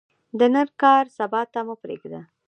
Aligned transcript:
د 0.39 0.41
نن 0.53 0.67
کار، 0.81 1.03
سبا 1.17 1.41
ته 1.53 1.59
مه 1.67 1.75
پریږده. 1.81 2.21